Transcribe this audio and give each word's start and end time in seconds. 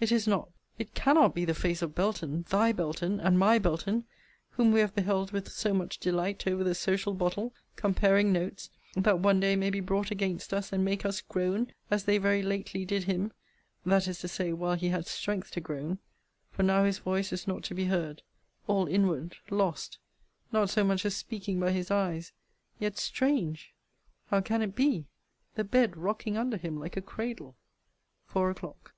It 0.00 0.10
is 0.10 0.26
not, 0.26 0.48
it 0.80 0.94
cannot 0.94 1.32
be 1.32 1.44
the 1.44 1.54
face 1.54 1.80
of 1.80 1.94
Belton, 1.94 2.44
thy 2.48 2.72
Belton, 2.72 3.20
and 3.20 3.38
my 3.38 3.56
Belton, 3.60 4.04
whom 4.48 4.72
we 4.72 4.80
have 4.80 4.96
beheld 4.96 5.30
with 5.30 5.48
so 5.48 5.72
much 5.72 5.98
delight 5.98 6.44
over 6.48 6.64
the 6.64 6.74
social 6.74 7.14
bottle, 7.14 7.54
comparing 7.76 8.32
notes, 8.32 8.70
that 8.96 9.20
one 9.20 9.38
day 9.38 9.54
may 9.54 9.70
be 9.70 9.78
brought 9.78 10.10
against 10.10 10.52
us, 10.52 10.72
and 10.72 10.84
make 10.84 11.04
us 11.06 11.20
groan, 11.20 11.72
as 11.88 12.02
they 12.02 12.18
very 12.18 12.42
lately 12.42 12.84
did 12.84 13.04
him 13.04 13.30
that 13.86 14.08
is 14.08 14.18
to 14.18 14.26
say, 14.26 14.52
while 14.52 14.74
he 14.74 14.88
had 14.88 15.06
strength 15.06 15.52
to 15.52 15.60
groan; 15.60 16.00
for 16.50 16.64
now 16.64 16.82
his 16.84 16.98
voice 16.98 17.32
is 17.32 17.46
not 17.46 17.62
to 17.62 17.72
be 17.72 17.84
heard; 17.84 18.22
all 18.66 18.88
inward, 18.88 19.36
lost; 19.50 19.98
not 20.50 20.68
so 20.68 20.82
much 20.82 21.04
as 21.04 21.14
speaking 21.14 21.60
by 21.60 21.70
his 21.70 21.92
eyes; 21.92 22.32
yet, 22.80 22.98
strange! 22.98 23.72
how 24.30 24.40
can 24.40 24.62
it 24.62 24.74
be? 24.74 25.06
the 25.54 25.62
bed 25.62 25.96
rocking 25.96 26.36
under 26.36 26.56
him 26.56 26.76
like 26.76 26.96
a 26.96 27.00
cradle. 27.00 27.56
FOUR 28.26 28.50
O'CLOCK. 28.50 28.92